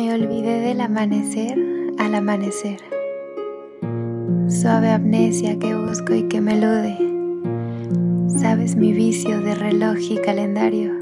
[0.00, 1.58] Me olvidé del amanecer
[1.98, 2.80] al amanecer.
[4.48, 6.96] Suave amnesia que busco y que me elude.
[8.40, 10.94] Sabes mi vicio de reloj y calendario.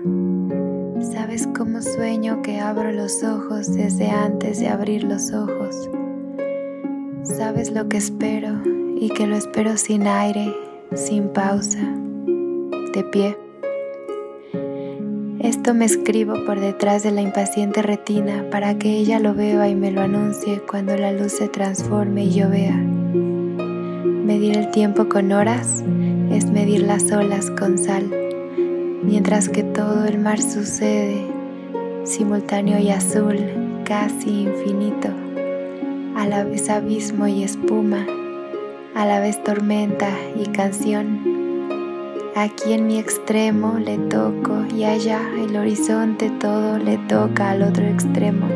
[1.00, 5.88] Sabes cómo sueño que abro los ojos desde antes de abrir los ojos.
[7.22, 8.60] Sabes lo que espero
[9.00, 10.52] y que lo espero sin aire,
[10.96, 11.78] sin pausa,
[12.94, 13.47] de pie.
[15.40, 19.76] Esto me escribo por detrás de la impaciente retina para que ella lo vea y
[19.76, 22.74] me lo anuncie cuando la luz se transforme y yo vea.
[22.74, 25.84] Medir el tiempo con horas
[26.32, 28.10] es medir las olas con sal,
[29.04, 31.24] mientras que todo el mar sucede,
[32.02, 33.38] simultáneo y azul,
[33.84, 35.08] casi infinito,
[36.16, 38.04] a la vez abismo y espuma,
[38.96, 41.27] a la vez tormenta y canción
[42.40, 47.84] Aquí en mi extremo le toco y allá el horizonte todo le toca al otro
[47.84, 48.46] extremo.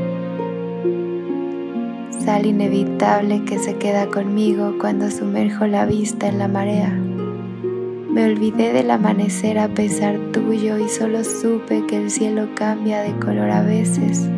[2.24, 6.90] Sal inevitable que se queda conmigo cuando sumerjo la vista en la marea.
[6.92, 13.18] Me olvidé del amanecer a pesar tuyo y solo supe que el cielo cambia de
[13.18, 14.28] color a veces,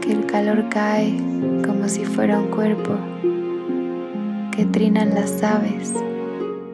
[0.00, 1.16] que el calor cae
[1.64, 2.96] como si fuera un cuerpo,
[4.50, 5.94] que trinan las aves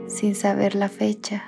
[0.08, 1.44] sin saber la fecha.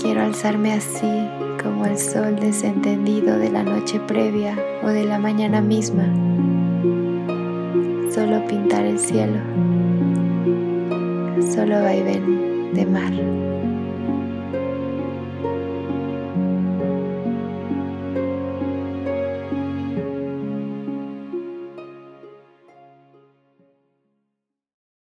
[0.00, 1.28] Quiero alzarme así
[1.62, 6.04] como el sol desentendido de la noche previa o de la mañana misma.
[8.12, 9.38] Solo pintar el cielo.
[11.54, 13.51] Solo vaivén de mar.